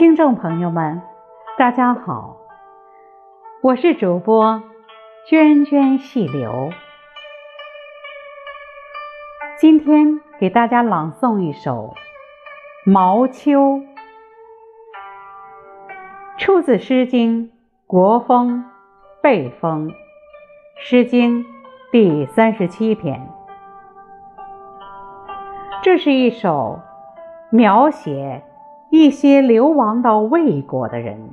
[0.00, 1.02] 听众朋友们，
[1.58, 2.38] 大家好，
[3.60, 4.62] 我是主播
[5.28, 6.70] 涓涓细流。
[9.58, 11.92] 今天给大家朗诵一首
[12.90, 13.60] 《毛秋》，
[16.38, 17.48] 出自《诗经·
[17.86, 18.64] 国风·
[19.22, 19.88] 背风》，
[20.78, 21.44] 《诗经》
[21.92, 23.28] 第三十七篇。
[25.82, 26.80] 这是一首
[27.50, 28.42] 描写。
[28.90, 31.30] 一些流亡到魏国的人，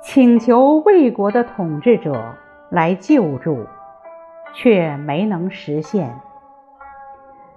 [0.00, 2.36] 请求魏国的统治者
[2.70, 3.66] 来救助，
[4.54, 6.20] 却没能实现，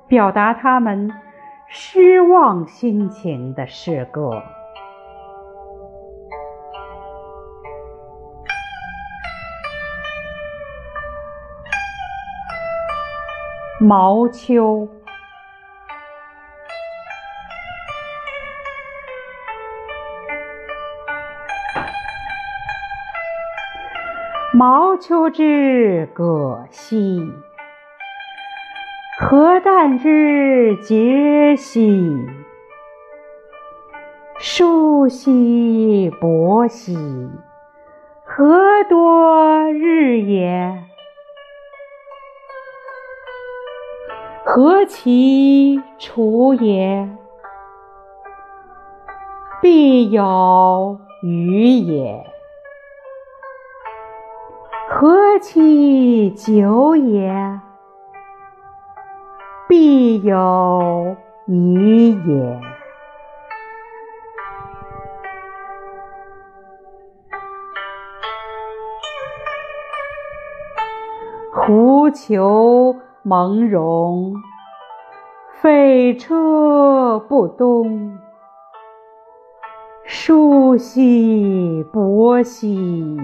[0.08, 1.12] 表达他们
[1.68, 4.42] 失望心情的诗歌。
[13.80, 14.88] 毛秋。
[24.52, 27.32] 毛秋之葛兮，
[29.20, 32.28] 何旦之节兮，
[34.40, 36.98] 叔兮薄兮，
[38.24, 40.84] 何多日也？
[44.44, 47.08] 何其处也？
[49.62, 52.39] 必有余也。
[55.02, 57.34] 何其久也？
[59.66, 62.62] 必有余也。
[71.54, 72.94] 狐裘
[73.24, 74.34] 蒙茸，
[75.62, 78.20] 匪车不东。
[80.04, 83.18] 叔兮伯兮。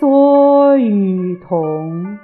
[0.00, 2.18] 所与同，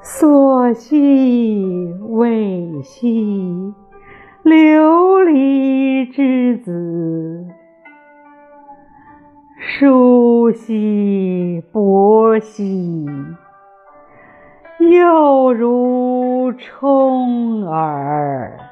[0.00, 3.74] 所兮未兮，
[4.42, 6.72] 流离之子；
[9.58, 13.04] 叔兮伯兮，
[14.78, 18.71] 又如冲耳。